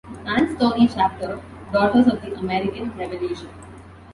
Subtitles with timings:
[0.25, 1.39] Ann Story Chapter,
[1.71, 3.49] Daughters of the American Revolution.